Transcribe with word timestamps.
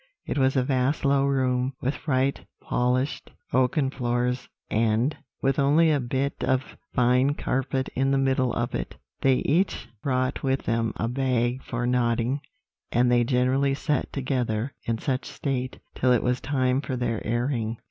It 0.25 0.39
was 0.39 0.55
a 0.55 0.63
vast 0.63 1.05
low 1.05 1.25
room, 1.25 1.73
with 1.79 2.03
bright 2.05 2.47
polished 2.59 3.29
oaken 3.53 3.91
floors, 3.91 4.49
and 4.67 5.15
with 5.43 5.59
only 5.59 5.91
a 5.91 5.99
bit 5.99 6.43
of 6.43 6.75
fine 6.91 7.35
carpet 7.35 7.87
in 7.89 8.09
the 8.09 8.17
middle 8.17 8.51
of 8.55 8.73
it. 8.73 8.95
They 9.21 9.35
each 9.45 9.89
brought 10.01 10.41
with 10.41 10.63
them 10.63 10.93
a 10.95 11.07
bag 11.07 11.61
for 11.61 11.85
knotting, 11.85 12.41
and 12.91 13.11
they 13.11 13.23
generally 13.23 13.75
sat 13.75 14.11
together 14.11 14.73
in 14.85 14.97
such 14.97 15.25
state 15.27 15.77
till 15.93 16.11
it 16.13 16.23
was 16.23 16.41
time 16.41 16.81
for 16.81 16.95
their 16.95 17.23
airing. 17.23 17.77